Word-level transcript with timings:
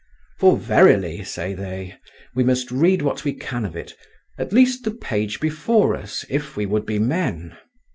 For 0.39 0.57
verily, 0.57 1.23
say 1.23 1.53
they, 1.53 1.93
we 2.33 2.43
must 2.43 2.71
read 2.71 3.03
what 3.03 3.23
we 3.23 3.33
can 3.35 3.63
of 3.65 3.75
it, 3.75 3.93
at 4.39 4.51
least 4.51 4.83
the 4.83 4.89
page 4.89 5.39
before 5.39 5.95
us, 5.95 6.25
if 6.27 6.57
we 6.57 6.65
would 6.65 6.87
be 6.87 6.97
men. 6.97 7.55